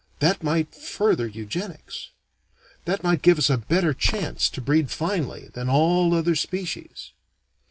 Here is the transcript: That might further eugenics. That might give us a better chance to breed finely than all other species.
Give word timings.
That 0.17 0.41
might 0.41 0.73
further 0.73 1.27
eugenics. 1.27 2.09
That 2.85 3.03
might 3.03 3.21
give 3.21 3.37
us 3.37 3.51
a 3.51 3.57
better 3.59 3.93
chance 3.93 4.49
to 4.49 4.59
breed 4.59 4.89
finely 4.89 5.49
than 5.53 5.69
all 5.69 6.15
other 6.15 6.33
species. 6.33 7.11